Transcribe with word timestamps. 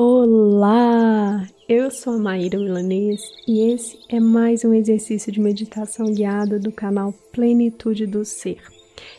Olá! 0.00 1.44
Eu 1.68 1.90
sou 1.90 2.12
a 2.12 2.18
Maíra 2.18 2.56
Milanês 2.56 3.20
e 3.48 3.72
esse 3.72 3.98
é 4.08 4.20
mais 4.20 4.64
um 4.64 4.72
exercício 4.72 5.32
de 5.32 5.40
meditação 5.40 6.14
guiada 6.14 6.56
do 6.56 6.70
canal 6.70 7.12
Plenitude 7.32 8.06
do 8.06 8.24
Ser. 8.24 8.62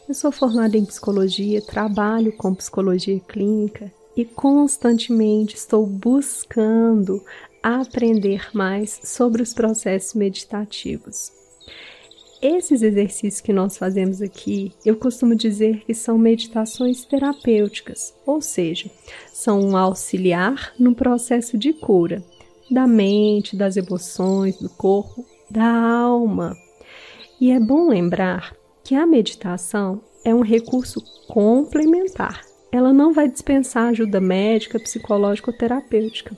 Eu 0.07 0.15
sou 0.15 0.31
formada 0.31 0.77
em 0.77 0.85
psicologia, 0.85 1.61
trabalho 1.61 2.31
com 2.31 2.55
psicologia 2.55 3.19
clínica 3.19 3.91
e 4.15 4.23
constantemente 4.23 5.57
estou 5.57 5.85
buscando 5.85 7.21
aprender 7.61 8.47
mais 8.53 9.01
sobre 9.03 9.41
os 9.41 9.53
processos 9.53 10.13
meditativos. 10.13 11.38
Esses 12.41 12.81
exercícios 12.81 13.41
que 13.41 13.51
nós 13.51 13.77
fazemos 13.77 14.21
aqui, 14.21 14.71
eu 14.85 14.95
costumo 14.95 15.35
dizer 15.35 15.83
que 15.85 15.93
são 15.93 16.17
meditações 16.17 17.03
terapêuticas, 17.03 18.13
ou 18.25 18.41
seja, 18.41 18.89
são 19.33 19.59
um 19.59 19.75
auxiliar 19.75 20.73
no 20.79 20.95
processo 20.95 21.57
de 21.57 21.73
cura 21.73 22.23
da 22.71 22.87
mente, 22.87 23.57
das 23.57 23.75
emoções, 23.75 24.57
do 24.57 24.69
corpo, 24.69 25.25
da 25.49 25.65
alma. 25.65 26.55
E 27.41 27.51
é 27.51 27.59
bom 27.59 27.89
lembrar 27.89 28.55
que 28.83 28.95
a 28.95 29.05
meditação 29.05 30.01
é 30.23 30.33
um 30.33 30.41
recurso 30.41 31.03
complementar. 31.27 32.41
Ela 32.71 32.93
não 32.93 33.11
vai 33.11 33.27
dispensar 33.27 33.89
ajuda 33.89 34.21
médica, 34.21 34.79
psicológica 34.79 35.51
ou 35.51 35.57
terapêutica. 35.57 36.37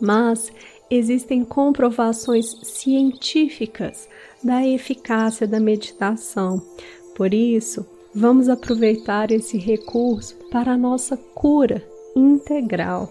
Mas 0.00 0.52
existem 0.90 1.44
comprovações 1.44 2.46
científicas 2.62 4.08
da 4.44 4.64
eficácia 4.66 5.46
da 5.46 5.58
meditação. 5.58 6.62
Por 7.16 7.32
isso, 7.32 7.86
vamos 8.14 8.48
aproveitar 8.48 9.30
esse 9.30 9.56
recurso 9.56 10.36
para 10.50 10.72
a 10.72 10.76
nossa 10.76 11.16
cura 11.16 11.82
integral. 12.14 13.10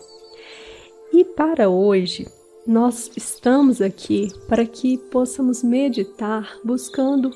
E 1.12 1.26
para 1.26 1.70
hoje, 1.70 2.27
nós 2.66 3.12
estamos 3.18 3.82
aqui 3.82 4.30
para 4.48 4.66
que 4.66 4.98
possamos 4.98 5.63
meditar 5.63 6.57
buscando 6.63 7.32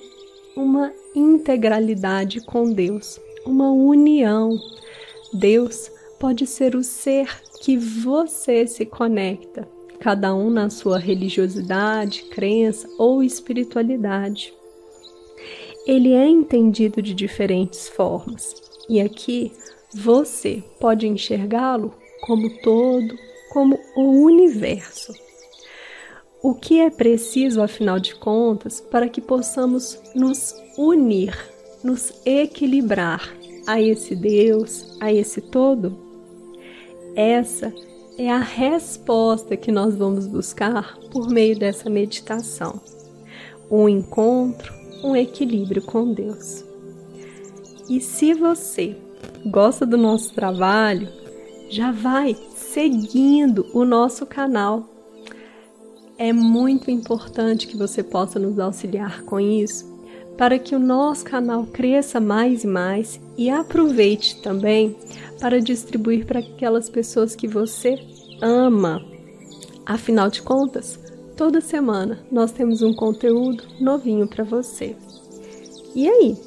uma 0.56 0.94
integralidade 1.16 2.40
com 2.46 2.72
Deus, 2.72 3.20
uma 3.46 3.72
união. 3.72 4.58
Deus 5.34 5.92
pode 6.20 6.48
ser 6.48 6.76
o 6.76 6.84
ser 6.84 7.28
que 7.62 7.78
você 7.78 8.66
se 8.66 8.86
conecta 8.86 9.77
cada 10.00 10.34
um 10.36 10.50
na 10.50 10.70
sua 10.70 10.98
religiosidade, 10.98 12.24
crença 12.24 12.88
ou 12.98 13.24
espiritualidade. 13.24 14.54
Ele 15.86 16.14
é 16.14 16.28
entendido 16.28 17.02
de 17.02 17.14
diferentes 17.14 17.88
formas, 17.88 18.54
e 18.90 19.00
aqui 19.00 19.52
você 19.94 20.64
pode 20.80 21.08
enxergá-lo 21.08 21.94
como 22.22 22.50
todo, 22.62 23.18
como 23.52 23.80
o 23.96 24.24
universo. 24.24 25.14
O 26.44 26.54
que 26.54 26.80
é 26.80 26.90
preciso, 26.90 27.62
afinal 27.62 28.00
de 28.00 28.16
contas, 28.16 28.80
para 28.80 29.10
que 29.10 29.20
possamos 29.20 30.00
nos 30.14 30.54
unir, 30.78 31.36
nos 31.84 32.14
equilibrar 32.26 33.34
a 33.66 33.82
esse 33.82 34.16
Deus, 34.16 34.98
a 35.00 35.12
esse 35.12 35.42
todo? 35.42 35.98
Essa 37.16 37.74
é 38.18 38.32
a 38.32 38.40
resposta 38.40 39.56
que 39.56 39.72
nós 39.72 39.96
vamos 39.96 40.26
buscar 40.26 40.98
por 41.12 41.30
meio 41.30 41.58
dessa 41.58 41.88
meditação. 41.88 42.82
Um 43.70 43.88
encontro, 43.88 44.74
um 45.04 45.16
equilíbrio 45.16 45.84
com 45.84 46.14
Deus. 46.14 46.66
E 47.88 48.02
se 48.02 48.34
você 48.34 48.98
gosta 49.46 49.86
do 49.86 49.98
nosso 49.98 50.34
trabalho, 50.34 51.08
já 51.70 51.92
vai 51.92 52.36
seguindo 52.56 53.68
o 53.72 53.86
nosso 53.86 54.26
canal. 54.26 54.90
É 56.18 56.34
muito 56.34 56.90
importante 56.90 57.68
que 57.68 57.78
você 57.78 58.02
possa 58.02 58.40
nos 58.40 58.58
auxiliar 58.58 59.22
com 59.24 59.40
isso, 59.40 59.86
para 60.38 60.60
que 60.60 60.76
o 60.76 60.80
nosso 60.80 61.26
canal 61.26 61.66
cresça 61.66 62.20
mais 62.20 62.64
e 62.64 62.68
mais 62.68 63.20
e 63.36 63.50
aproveite 63.50 64.40
também 64.42 64.96
para 65.40 65.60
distribuir 65.60 66.26
para 66.26 66.40
aquelas 66.40 66.90
pessoas 66.90 67.36
que 67.36 67.48
você 67.48 68.00
ama. 68.42 69.04
Afinal 69.86 70.30
de 70.30 70.42
contas, 70.42 71.00
toda 71.36 71.60
semana 71.60 72.20
nós 72.32 72.52
temos 72.52 72.82
um 72.82 72.94
conteúdo 72.94 73.64
novinho 73.80 74.28
para 74.28 74.44
você. 74.44 74.96
E 75.96 76.08
aí? 76.08 76.38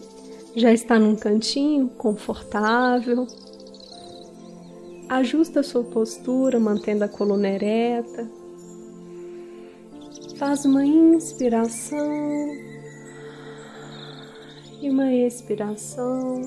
Já 0.54 0.72
está 0.72 0.98
num 0.98 1.16
cantinho 1.16 1.88
confortável? 1.88 3.26
Ajusta 5.08 5.60
a 5.60 5.64
sua 5.64 5.82
postura, 5.82 6.60
mantendo 6.60 7.04
a 7.04 7.08
coluna 7.08 7.48
ereta. 7.48 8.28
Faz 10.36 10.64
uma 10.64 10.84
inspiração 10.84 12.69
e 14.80 14.88
uma 14.88 15.12
expiração. 15.12 16.42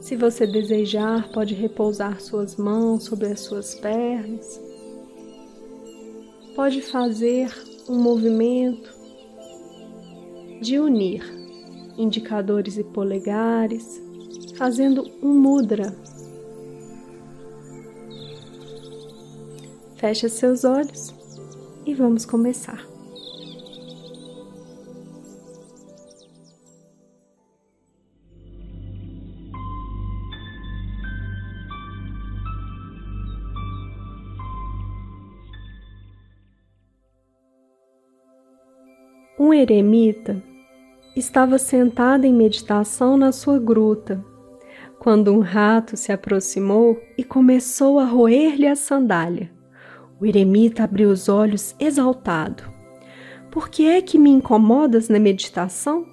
Se 0.00 0.16
você 0.16 0.46
desejar, 0.46 1.30
pode 1.32 1.54
repousar 1.54 2.20
suas 2.20 2.56
mãos 2.56 3.04
sobre 3.04 3.26
as 3.26 3.40
suas 3.40 3.74
pernas. 3.74 4.60
Pode 6.54 6.80
fazer 6.82 7.52
um 7.88 7.98
movimento 7.98 8.94
de 10.60 10.78
unir 10.78 11.22
indicadores 11.98 12.76
e 12.76 12.84
polegares, 12.84 14.00
fazendo 14.56 15.04
um 15.22 15.34
mudra. 15.34 15.96
Feche 19.96 20.28
seus 20.28 20.64
olhos 20.64 21.14
e 21.86 21.94
vamos 21.94 22.24
começar. 22.24 22.95
Um 39.46 39.54
eremita 39.54 40.42
estava 41.14 41.56
sentado 41.56 42.24
em 42.24 42.34
meditação 42.34 43.16
na 43.16 43.30
sua 43.30 43.60
gruta, 43.60 44.20
quando 44.98 45.32
um 45.32 45.38
rato 45.38 45.96
se 45.96 46.10
aproximou 46.10 47.00
e 47.16 47.22
começou 47.22 48.00
a 48.00 48.04
roer-lhe 48.04 48.66
a 48.66 48.74
sandália. 48.74 49.52
O 50.20 50.26
eremita 50.26 50.82
abriu 50.82 51.10
os 51.10 51.28
olhos 51.28 51.76
exaltado. 51.78 52.64
Por 53.48 53.68
que 53.68 53.86
é 53.86 54.02
que 54.02 54.18
me 54.18 54.30
incomodas 54.30 55.08
na 55.08 55.20
meditação? 55.20 56.04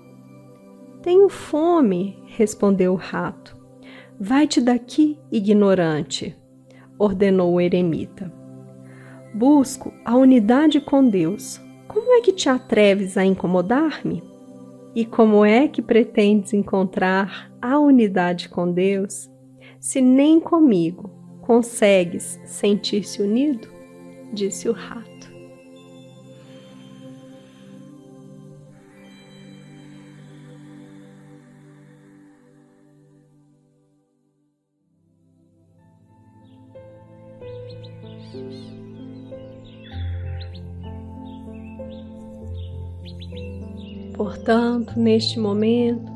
Tenho 1.01 1.27
fome, 1.27 2.21
respondeu 2.27 2.93
o 2.93 2.97
rato. 2.97 3.57
Vai-te 4.19 4.61
daqui, 4.61 5.17
ignorante, 5.31 6.37
ordenou 6.99 7.53
o 7.53 7.59
eremita. 7.59 8.31
Busco 9.33 9.91
a 10.05 10.15
unidade 10.15 10.79
com 10.79 11.09
Deus, 11.09 11.59
como 11.93 12.11
é 12.11 12.21
que 12.21 12.33
te 12.33 12.49
atreves 12.49 13.17
a 13.17 13.23
incomodar-me? 13.23 14.23
E 14.95 15.05
como 15.05 15.45
é 15.45 15.67
que 15.67 15.81
pretendes 15.81 16.51
encontrar 16.51 17.51
a 17.61 17.77
unidade 17.77 18.49
com 18.49 18.71
Deus 18.71 19.29
se 19.79 20.01
nem 20.01 20.39
comigo 20.39 21.09
consegues 21.41 22.39
sentir-se 22.45 23.21
unido? 23.21 23.67
Disse 24.33 24.67
o 24.67 24.71
rato. 24.71 25.13
Portanto, 44.13 44.97
neste 44.97 45.39
momento, 45.39 46.11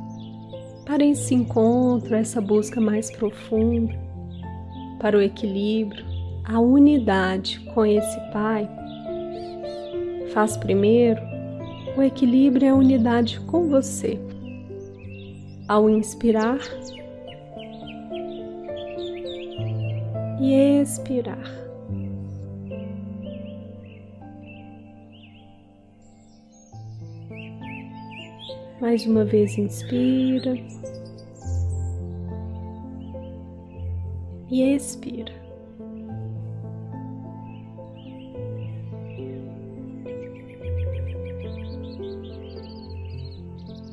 para 0.85 1.03
esse 1.03 1.33
encontro, 1.33 2.15
essa 2.15 2.39
busca 2.39 2.79
mais 2.79 3.11
profunda, 3.11 3.93
para 4.99 5.17
o 5.17 5.21
equilíbrio, 5.21 6.05
a 6.45 6.59
unidade 6.59 7.59
com 7.73 7.85
esse 7.85 8.19
Pai, 8.31 8.69
faz 10.33 10.55
primeiro 10.55 11.19
o 11.97 12.01
equilíbrio 12.01 12.65
e 12.65 12.69
a 12.69 12.75
unidade 12.75 13.39
com 13.41 13.67
você. 13.67 14.19
Ao 15.67 15.89
inspirar 15.89 16.59
e 20.39 20.53
expirar. 20.53 21.66
Mais 28.79 29.05
uma 29.07 29.25
vez 29.25 29.57
inspira 29.57 30.55
e 34.51 34.61
expira. 34.61 35.33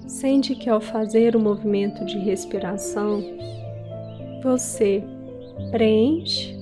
Sente 0.06 0.54
que 0.54 0.69
ao 0.69 0.81
fazer 0.81 1.34
o 1.34 1.40
movimento 1.40 2.04
de 2.04 2.19
respiração, 2.19 3.22
você 4.42 5.02
preenche 5.70 6.54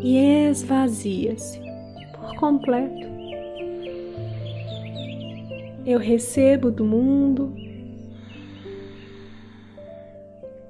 e 0.00 0.16
esvazia-se 0.48 1.60
por 2.12 2.36
completo. 2.36 3.07
Eu 5.90 5.98
recebo 5.98 6.70
do 6.70 6.84
mundo, 6.84 7.50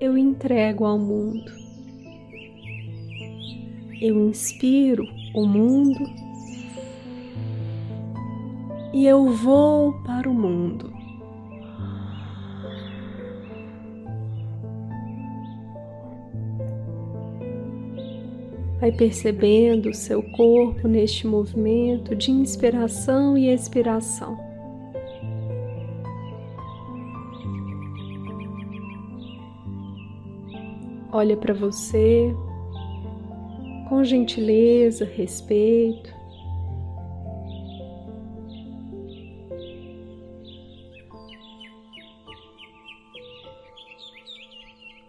eu 0.01 0.17
entrego 0.17 0.85
ao 0.85 0.97
mundo. 0.97 1.51
Eu 4.01 4.29
inspiro 4.29 5.03
o 5.35 5.45
mundo 5.45 6.09
e 8.95 9.09
eu 9.09 9.33
vou 9.33 9.93
para 10.05 10.31
o 10.31 10.33
mundo. 10.33 10.93
Vai 18.79 18.93
percebendo 18.93 19.89
o 19.89 19.95
seu 19.95 20.23
corpo 20.23 20.87
neste 20.87 21.27
movimento 21.27 22.15
de 22.15 22.31
inspiração 22.31 23.37
e 23.37 23.53
expiração. 23.53 24.48
Olha 31.19 31.37
para 31.37 31.53
você 31.53 32.33
com 33.89 34.05
gentileza, 34.05 35.05
respeito. 35.05 36.15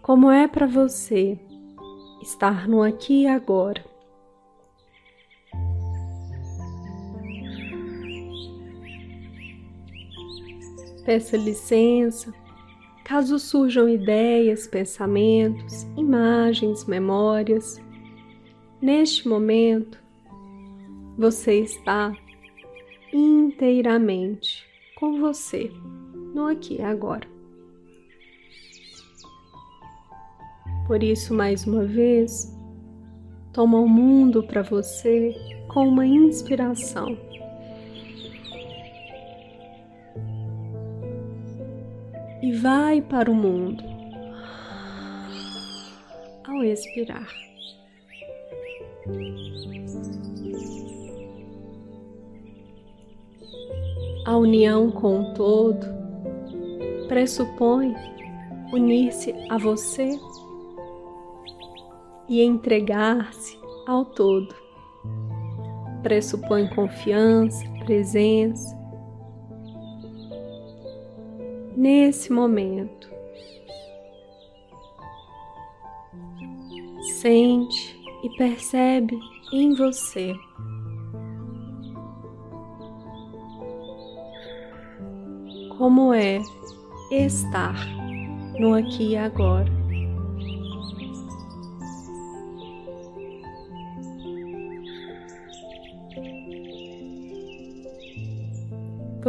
Como 0.02 0.28
é 0.32 0.48
para 0.48 0.66
você 0.66 1.38
estar 2.20 2.66
no 2.66 2.82
aqui 2.82 3.22
e 3.22 3.26
agora. 3.28 3.84
Peça 11.04 11.36
licença 11.36 12.34
caso 13.10 13.40
surjam 13.40 13.88
ideias, 13.88 14.68
pensamentos, 14.68 15.82
imagens, 15.96 16.84
memórias. 16.84 17.82
Neste 18.80 19.26
momento, 19.26 20.00
você 21.18 21.58
está 21.58 22.16
inteiramente 23.12 24.64
com 24.94 25.20
você, 25.20 25.72
no 26.32 26.46
aqui 26.46 26.76
e 26.76 26.82
agora. 26.82 27.26
Por 30.86 31.02
isso, 31.02 31.34
mais 31.34 31.66
uma 31.66 31.84
vez, 31.84 32.56
toma 33.52 33.80
o 33.80 33.88
mundo 33.88 34.40
para 34.44 34.62
você 34.62 35.34
com 35.66 35.88
uma 35.88 36.06
inspiração. 36.06 37.18
E 42.42 42.52
vai 42.52 43.02
para 43.02 43.30
o 43.30 43.34
mundo 43.34 43.84
ao 46.48 46.64
expirar. 46.64 47.28
A 54.26 54.36
união 54.36 54.90
com 54.90 55.20
o 55.20 55.34
todo 55.34 55.86
pressupõe 57.08 57.94
unir-se 58.72 59.34
a 59.48 59.58
você 59.58 60.18
e 62.28 62.40
entregar-se 62.40 63.58
ao 63.86 64.04
todo. 64.04 64.54
Pressupõe 66.02 66.68
confiança, 66.68 67.64
presença. 67.84 68.79
Nesse 71.80 72.30
momento, 72.30 73.08
sente 77.22 77.98
e 78.22 78.28
percebe 78.36 79.18
em 79.50 79.74
você 79.74 80.34
como 85.78 86.12
é 86.12 86.38
estar 87.10 87.74
no 88.58 88.74
aqui 88.74 89.12
e 89.12 89.16
agora. 89.16 89.79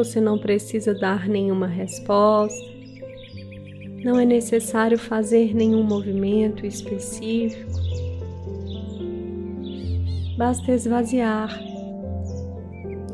Você 0.01 0.19
não 0.19 0.36
precisa 0.36 0.95
dar 0.95 1.30
nenhuma 1.30 1.68
resposta, 1.68 2.59
não 4.03 4.19
é 4.19 4.25
necessário 4.25 4.98
fazer 4.98 5.53
nenhum 5.53 5.83
movimento 5.83 6.65
específico. 6.65 7.71
Basta 10.36 10.71
esvaziar 10.71 11.56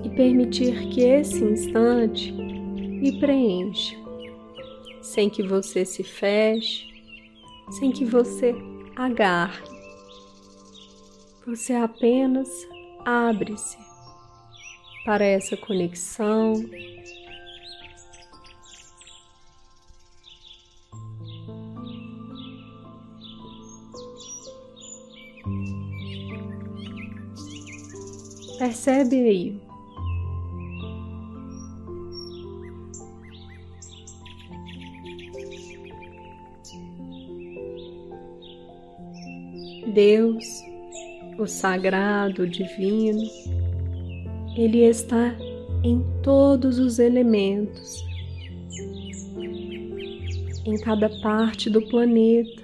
e 0.02 0.10
permitir 0.12 0.88
que 0.88 1.02
esse 1.02 1.44
instante 1.44 2.32
lhe 2.32 3.20
preencha, 3.20 3.98
sem 5.02 5.30
que 5.30 5.44
você 5.44 5.84
se 5.84 6.06
feche, 6.06 6.88
sem 7.70 7.92
que 7.92 8.06
você 8.06 8.56
agarre. 8.96 9.62
Você 11.46 11.74
apenas 11.74 12.48
abre-se 13.04 13.87
para 15.08 15.24
essa 15.24 15.56
conexão. 15.56 16.54
Percebe 28.60 29.16
aí. 29.16 29.62
Deus, 39.94 40.46
o 41.40 41.48
sagrado, 41.48 42.42
o 42.42 42.48
divino, 42.48 43.22
ele 44.58 44.80
está 44.80 45.36
em 45.84 46.04
todos 46.24 46.80
os 46.80 46.98
elementos, 46.98 48.04
em 50.66 50.78
cada 50.80 51.10
parte 51.22 51.70
do 51.70 51.80
planeta, 51.84 52.64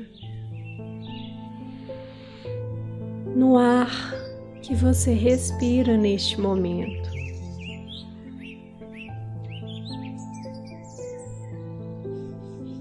no 3.36 3.58
ar 3.58 3.92
que 4.64 4.74
você 4.74 5.14
respira 5.14 5.96
neste 5.96 6.42
momento. 6.42 7.12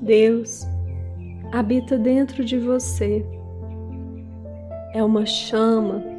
Deus 0.01 0.67
habita 1.53 1.99
dentro 1.99 2.45
de 2.45 2.59
você. 2.59 3.25
É 4.95 5.05
uma 5.05 5.25
chama 5.25 6.12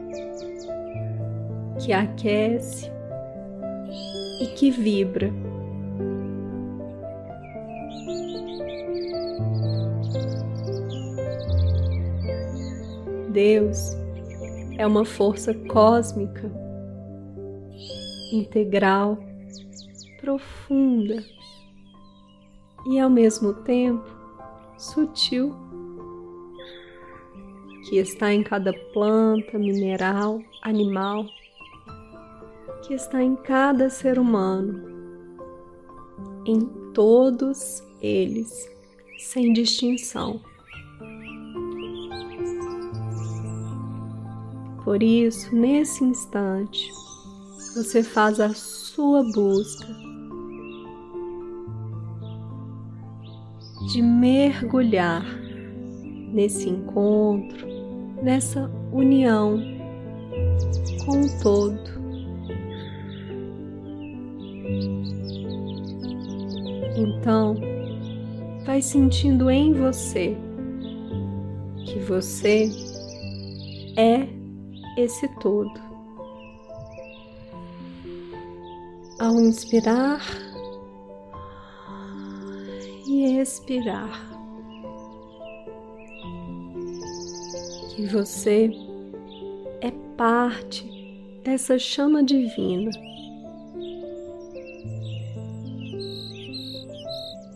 que 1.84 1.92
aquece 1.92 2.90
e 4.40 4.48
que 4.56 4.72
vibra. 4.72 5.30
Deus 13.32 13.98
é 14.78 14.88
uma 14.88 15.04
força 15.04 15.54
cósmica, 15.54 16.50
integral, 18.32 19.18
profunda 20.22 21.22
e 22.86 22.98
ao 22.98 23.10
mesmo 23.10 23.54
tempo 23.56 24.06
sutil, 24.78 25.54
que 27.90 27.98
está 27.98 28.32
em 28.34 28.42
cada 28.42 28.72
planta, 28.94 29.58
mineral, 29.58 30.40
animal 30.62 31.26
que 32.84 32.94
está 32.94 33.24
em 33.24 33.36
cada 33.36 33.90
ser 33.90 34.20
humano, 34.20 34.84
em 36.46 36.60
todos 36.94 37.82
eles, 38.02 38.70
sem 39.18 39.54
distinção. 39.54 40.42
Por 44.84 45.02
isso, 45.02 45.56
nesse 45.56 46.04
instante, 46.04 46.92
você 47.74 48.04
faz 48.04 48.42
a 48.42 48.54
sua 48.54 49.24
busca 49.34 49.88
de 53.94 54.02
mergulhar 54.02 55.24
nesse 56.34 56.70
encontro, 56.70 57.66
nessa 58.22 58.70
união 58.92 59.58
com 61.06 61.22
o 61.22 61.42
todo. 61.42 61.93
Então, 66.96 67.56
vai 68.66 68.82
sentindo 68.82 69.50
em 69.50 69.74
você 69.74 70.38
que 71.86 72.00
você 72.00 72.70
é 73.98 74.28
esse 74.98 75.28
todo. 75.40 75.72
Ao 79.20 79.40
inspirar 79.40 80.22
e 83.08 83.38
expirar, 83.40 84.20
que 87.96 88.06
você 88.08 88.72
é 89.82 89.92
parte 90.18 90.84
dessa 91.44 91.78
chama 91.80 92.24
divina. 92.24 92.92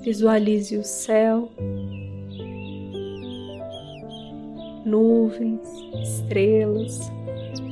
Visualize 0.07 0.77
o 0.77 0.85
céu, 0.85 1.51
nuvens, 4.85 5.59
estrelas, 6.01 7.11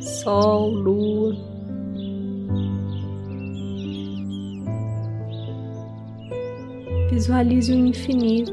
sol, 0.02 0.70
lua. 0.70 1.34
Visualize 7.10 7.72
o 7.72 7.86
infinito. 7.86 8.52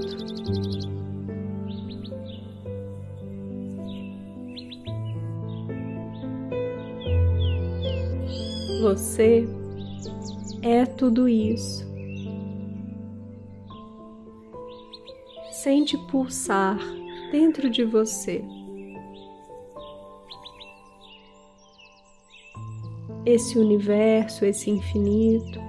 Você 8.81 9.49
é 10.63 10.87
tudo 10.87 11.29
isso. 11.29 11.92
Sente 15.63 15.97
pulsar 15.97 16.77
dentro 17.31 17.71
de 17.71 17.85
você. 17.85 18.45
Esse 23.25 23.57
universo, 23.57 24.45
esse 24.45 24.69
infinito. 24.69 25.61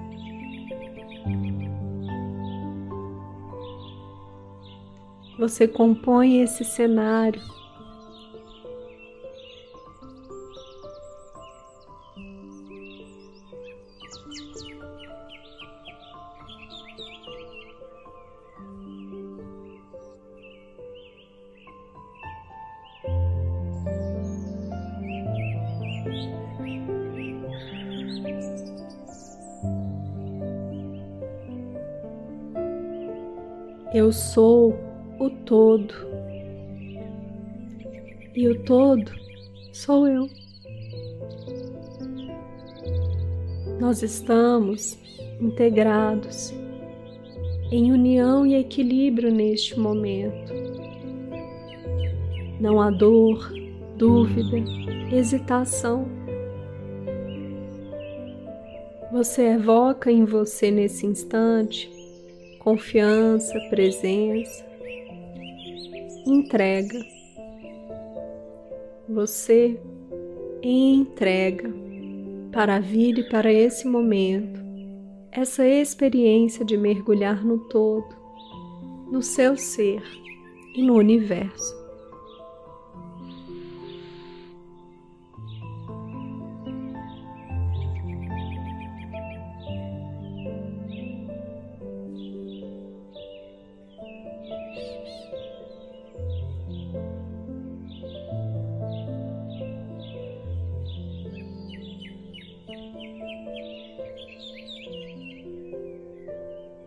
Você 5.38 5.68
compõe 5.68 6.40
esse 6.40 6.64
cenário 6.64 7.40
sou 34.14 34.78
o 35.18 35.28
todo. 35.28 35.92
E 38.34 38.48
o 38.48 38.62
todo 38.64 39.10
sou 39.72 40.06
eu. 40.06 40.28
Nós 43.80 44.02
estamos 44.02 44.96
integrados 45.40 46.54
em 47.72 47.92
união 47.92 48.46
e 48.46 48.54
equilíbrio 48.54 49.32
neste 49.32 49.78
momento. 49.78 50.52
Não 52.60 52.80
há 52.80 52.90
dor, 52.90 53.52
dúvida, 53.96 54.56
hesitação. 55.12 56.06
Você 59.12 59.42
evoca 59.48 60.10
em 60.10 60.24
você 60.24 60.70
nesse 60.70 61.04
instante 61.04 61.93
confiança, 62.64 63.52
presença, 63.68 64.66
entrega. 66.26 66.98
Você 69.06 69.78
entrega 70.62 71.70
para 72.50 72.76
a 72.76 72.80
vida 72.80 73.20
e 73.20 73.28
para 73.28 73.52
esse 73.52 73.86
momento 73.86 74.64
essa 75.30 75.66
experiência 75.66 76.64
de 76.64 76.76
mergulhar 76.78 77.44
no 77.44 77.58
todo, 77.68 78.16
no 79.12 79.20
seu 79.20 79.58
ser 79.58 80.02
e 80.74 80.82
no 80.82 80.94
universo. 80.94 81.83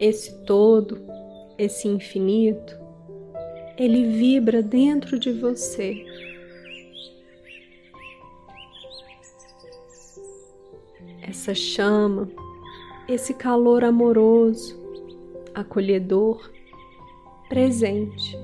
Esse 0.07 0.33
todo, 0.45 0.99
esse 1.57 1.87
infinito, 1.87 2.79
ele 3.77 4.05
vibra 4.17 4.63
dentro 4.63 5.19
de 5.19 5.31
você. 5.31 6.05
Essa 11.21 11.53
chama, 11.53 12.29
esse 13.07 13.33
calor 13.33 13.83
amoroso, 13.83 14.79
acolhedor, 15.53 16.51
presente, 17.49 18.37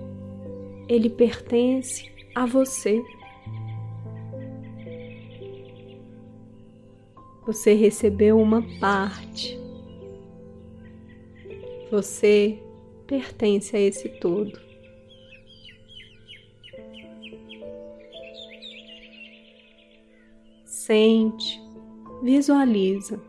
ele 0.88 1.10
pertence 1.10 2.12
a 2.36 2.46
você. 2.46 3.02
Você 7.46 7.74
recebeu 7.74 8.40
uma 8.40 8.62
parte 8.80 9.63
você 11.94 12.60
pertence 13.06 13.76
a 13.76 13.80
esse 13.80 14.10
todo. 14.10 14.60
Sente, 20.66 21.62
visualiza 22.24 23.22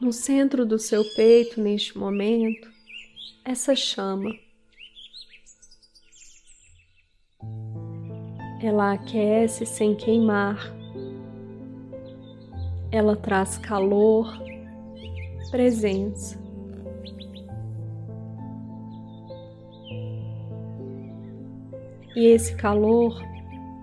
no 0.00 0.12
centro 0.12 0.64
do 0.64 0.78
seu 0.78 1.04
peito 1.16 1.60
neste 1.60 1.98
momento 1.98 2.70
essa 3.44 3.74
chama. 3.74 4.32
Ela 8.62 8.92
aquece 8.92 9.66
sem 9.66 9.96
queimar. 9.96 10.72
Ela 12.92 13.16
traz 13.16 13.58
calor, 13.58 14.32
presença. 15.50 16.43
E 22.14 22.26
esse 22.26 22.54
calor 22.54 23.22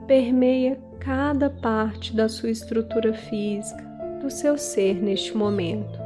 permeia 0.07 0.79
cada 0.99 1.49
parte 1.49 2.15
da 2.15 2.29
sua 2.29 2.49
estrutura 2.49 3.13
física, 3.13 3.83
do 4.21 4.29
seu 4.29 4.57
ser 4.57 5.01
neste 5.01 5.35
momento. 5.35 5.99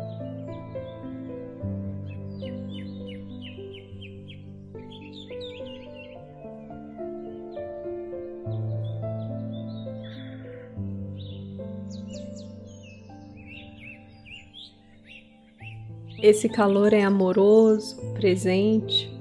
Esse 16.22 16.50
calor 16.50 16.92
é 16.92 17.04
amoroso, 17.04 17.98
presente, 18.14 19.15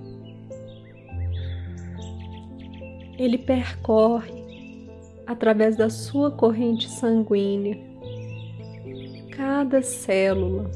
ele 3.24 3.38
percorre 3.38 4.44
através 5.26 5.76
da 5.76 5.88
sua 5.88 6.30
corrente 6.30 6.88
sanguínea 6.88 7.94
cada 9.36 9.82
célula, 9.82 10.70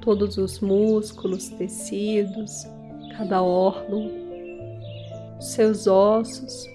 todos 0.00 0.36
os 0.38 0.60
músculos, 0.60 1.48
tecidos, 1.48 2.66
cada 3.16 3.42
órgão, 3.42 4.10
seus 5.40 5.86
ossos, 5.86 6.66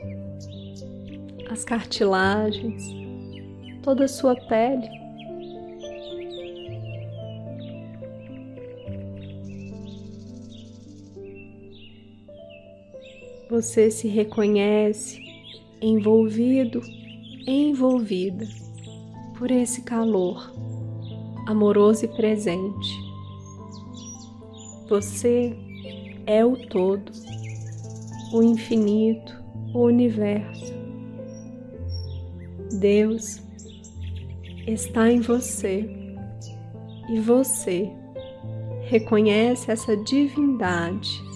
as 1.50 1.64
cartilagens, 1.64 2.84
toda 3.82 4.06
a 4.06 4.08
sua 4.10 4.36
pele. 4.36 4.99
Você 13.60 13.92
se 13.92 14.08
reconhece 14.08 15.20
envolvido, 15.82 16.82
envolvida 17.46 18.48
por 19.38 19.52
esse 19.52 19.82
calor 19.82 20.50
amoroso 21.46 22.06
e 22.06 22.08
presente. 22.08 22.90
Você 24.88 25.54
é 26.26 26.46
o 26.46 26.56
todo, 26.70 27.12
o 28.32 28.42
infinito, 28.42 29.36
o 29.74 29.80
universo. 29.80 30.74
Deus 32.80 33.42
está 34.68 35.12
em 35.12 35.20
você 35.20 35.86
e 37.10 37.20
você 37.20 37.92
reconhece 38.84 39.70
essa 39.70 39.98
divindade 39.98 41.29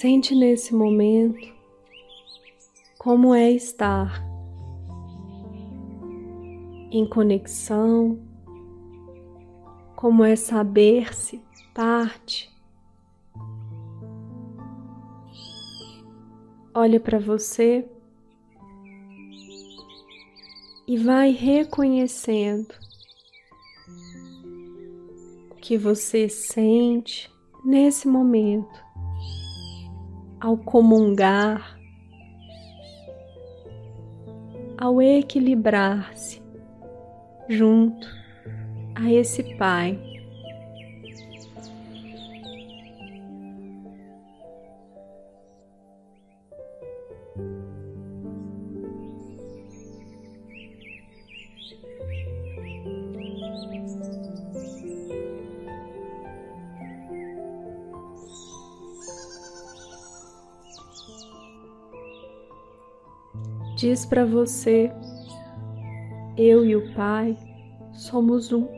Sente 0.00 0.34
nesse 0.34 0.74
momento 0.74 1.46
como 2.98 3.34
é 3.34 3.50
estar 3.50 4.24
em 6.90 7.06
conexão, 7.06 8.18
como 9.94 10.24
é 10.24 10.36
saber-se 10.36 11.44
parte. 11.74 12.50
Olha 16.72 16.98
para 16.98 17.18
você 17.18 17.86
e 20.88 20.96
vai 20.96 21.30
reconhecendo 21.32 22.72
o 25.50 25.56
que 25.56 25.76
você 25.76 26.26
sente 26.26 27.30
nesse 27.62 28.08
momento 28.08 28.89
ao 30.40 30.56
comungar, 30.56 31.78
ao 34.78 35.00
equilibrar-se 35.02 36.42
junto 37.48 38.08
a 38.94 39.12
esse 39.12 39.56
Pai 39.56 40.09
diz 63.80 64.04
para 64.04 64.26
você: 64.26 64.92
eu 66.36 66.64
e 66.66 66.76
o 66.76 66.92
Pai 66.94 67.34
somos 67.94 68.52
um. 68.52 68.68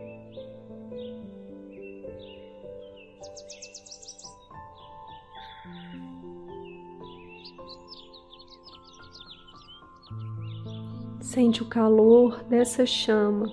Sente 11.21 11.62
o 11.62 11.67
calor 11.67 12.45
dessa 12.45 12.87
chama, 12.87 13.47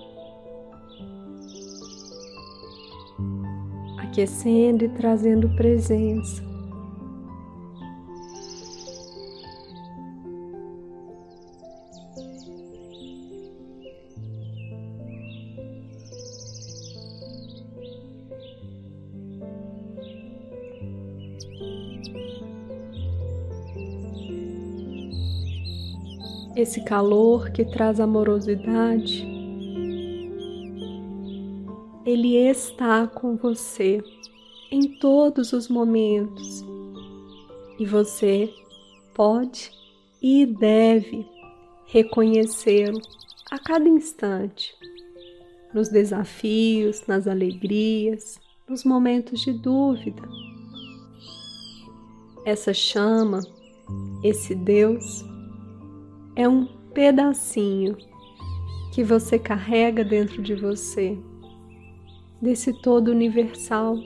aquecendo 3.98 4.84
e 4.84 4.88
trazendo 4.90 5.48
presença. 5.56 6.49
Esse 26.60 26.82
calor 26.82 27.50
que 27.50 27.64
traz 27.64 27.98
amorosidade, 28.00 29.26
ele 32.04 32.36
está 32.36 33.06
com 33.06 33.36
você 33.36 34.02
em 34.70 34.98
todos 34.98 35.52
os 35.52 35.68
momentos 35.68 36.64
e 37.78 37.86
você 37.86 38.52
pode 39.14 39.70
e 40.22 40.44
deve 40.44 41.26
reconhecê-lo 41.86 43.00
a 43.50 43.58
cada 43.58 43.88
instante, 43.88 44.74
nos 45.72 45.88
desafios, 45.88 47.06
nas 47.06 47.26
alegrias, 47.26 48.38
nos 48.68 48.84
momentos 48.84 49.40
de 49.40 49.52
dúvida. 49.52 50.22
Essa 52.44 52.72
chama, 52.72 53.40
esse 54.22 54.54
Deus, 54.54 55.24
é 56.36 56.48
um 56.48 56.66
pedacinho 56.92 57.96
que 58.92 59.04
você 59.04 59.38
carrega 59.38 60.04
dentro 60.04 60.42
de 60.42 60.54
você, 60.54 61.16
desse 62.40 62.72
todo 62.82 63.10
universal. 63.10 63.96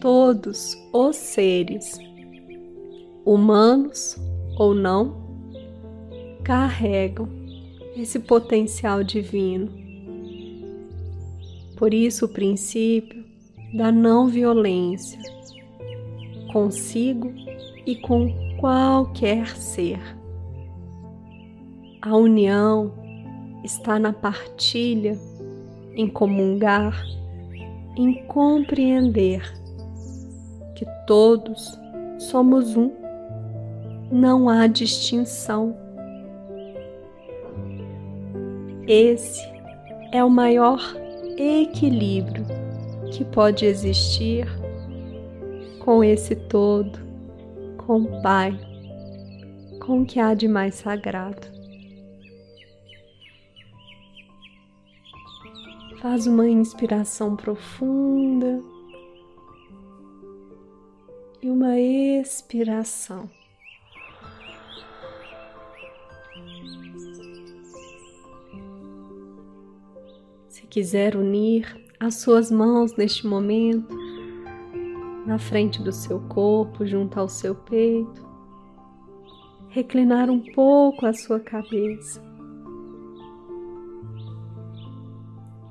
Todos 0.00 0.76
os 0.92 1.16
seres, 1.16 1.98
humanos 3.24 4.16
ou 4.56 4.74
não, 4.74 5.28
carregam 6.44 7.28
esse 7.96 8.20
potencial 8.20 9.02
divino. 9.02 9.68
Por 11.76 11.92
isso, 11.92 12.26
o 12.26 12.28
princípio 12.28 13.24
da 13.74 13.90
não 13.92 14.28
violência 14.28 15.18
consigo 16.52 17.32
e 17.86 17.96
com 17.96 18.47
qualquer 18.58 19.46
ser. 19.56 20.00
A 22.02 22.16
união 22.16 22.92
está 23.64 23.98
na 23.98 24.12
partilha, 24.12 25.18
em 25.94 26.08
comungar, 26.08 27.04
em 27.96 28.24
compreender 28.26 29.42
que 30.74 30.84
todos 31.06 31.78
somos 32.18 32.76
um, 32.76 32.90
não 34.10 34.48
há 34.48 34.66
distinção. 34.66 35.76
Esse 38.86 39.42
é 40.12 40.24
o 40.24 40.30
maior 40.30 40.80
equilíbrio 41.36 42.44
que 43.12 43.24
pode 43.24 43.64
existir 43.66 44.46
com 45.80 46.02
esse 46.02 46.34
todo 46.34 47.07
com 47.88 48.20
Pai, 48.20 48.52
com 49.80 50.02
o 50.02 50.06
que 50.06 50.20
há 50.20 50.34
de 50.34 50.46
mais 50.46 50.74
sagrado. 50.74 51.46
Faz 56.02 56.26
uma 56.26 56.46
inspiração 56.46 57.34
profunda 57.34 58.62
e 61.40 61.48
uma 61.48 61.80
expiração. 61.80 63.26
Se 70.50 70.66
quiser 70.66 71.16
unir 71.16 71.74
as 71.98 72.16
suas 72.16 72.50
mãos 72.50 72.94
neste 72.98 73.26
momento, 73.26 73.97
na 75.28 75.38
frente 75.38 75.80
do 75.80 75.92
seu 75.92 76.18
corpo, 76.22 76.84
junto 76.84 77.20
ao 77.20 77.28
seu 77.28 77.54
peito. 77.54 78.26
Reclinar 79.68 80.28
um 80.28 80.40
pouco 80.40 81.06
a 81.06 81.12
sua 81.12 81.38
cabeça. 81.38 82.26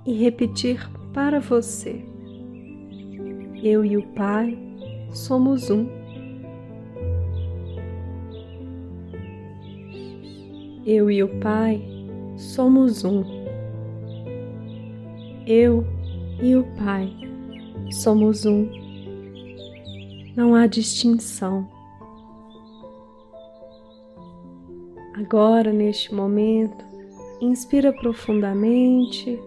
e 0.07 0.13
repetir 0.13 0.89
para 1.13 1.41
você: 1.41 2.01
Eu 3.61 3.83
e 3.83 3.97
o 3.97 4.03
Pai 4.13 4.57
somos 5.11 5.69
um. 5.69 5.85
Eu 10.85 11.11
e 11.11 11.21
o 11.21 11.27
Pai 11.39 11.81
somos 12.37 13.03
um. 13.03 13.25
Eu 15.45 15.85
e 16.41 16.55
o 16.55 16.63
Pai 16.77 17.13
somos 17.91 18.45
um. 18.45 18.76
Não 20.37 20.53
há 20.53 20.67
distinção. 20.67 21.67
Agora, 25.15 25.73
neste 25.73 26.13
momento, 26.13 26.85
inspira 27.41 27.91
profundamente 27.91 29.39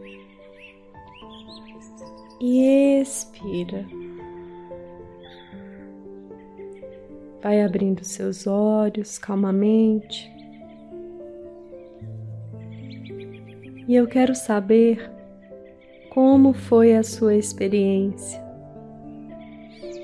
e 2.41 3.01
expira. 3.01 3.87
Vai 7.41 7.63
abrindo 7.63 8.03
seus 8.03 8.49
olhos 8.49 9.17
calmamente. 9.17 10.29
E 13.87 13.95
eu 13.95 14.09
quero 14.09 14.35
saber 14.35 15.09
como 16.11 16.53
foi 16.53 16.97
a 16.97 17.05
sua 17.05 17.37
experiência. 17.37 18.50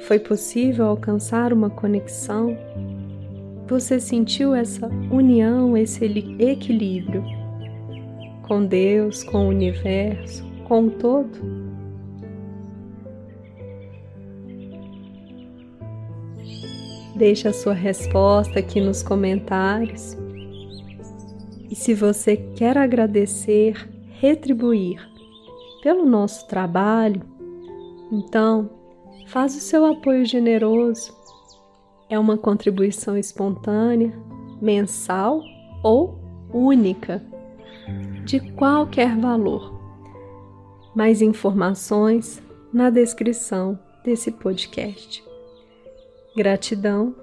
Foi 0.06 0.20
possível 0.20 0.86
alcançar 0.86 1.52
uma 1.52 1.68
conexão? 1.68 2.56
Você 3.66 3.98
sentiu 3.98 4.54
essa 4.54 4.86
união, 5.10 5.76
esse 5.76 6.04
equilíbrio 6.38 7.24
com 8.46 8.64
Deus, 8.64 9.24
com 9.24 9.46
o 9.46 9.48
universo, 9.48 10.44
com 10.62 10.84
o 10.84 10.90
todo? 10.92 11.36
Deixe 17.16 17.48
a 17.48 17.52
sua 17.52 17.74
resposta 17.74 18.60
aqui 18.60 18.80
nos 18.80 19.02
comentários. 19.02 20.16
E 21.68 21.74
se 21.74 21.94
você 21.94 22.36
quer 22.36 22.78
agradecer, 22.78 23.74
retribuir 24.20 25.04
pelo 25.82 26.06
nosso 26.06 26.46
trabalho, 26.46 27.22
então 28.12 28.85
faz 29.26 29.56
o 29.56 29.60
seu 29.60 29.84
apoio 29.84 30.24
generoso. 30.24 31.14
É 32.08 32.18
uma 32.18 32.38
contribuição 32.38 33.16
espontânea, 33.16 34.12
mensal 34.60 35.42
ou 35.82 36.18
única, 36.52 37.24
de 38.24 38.40
qualquer 38.54 39.16
valor. 39.16 39.74
Mais 40.94 41.20
informações 41.20 42.42
na 42.72 42.90
descrição 42.90 43.78
desse 44.04 44.30
podcast. 44.30 45.22
Gratidão, 46.36 47.14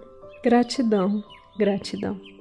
gratidão, 0.44 1.24
gratidão. 1.58 2.33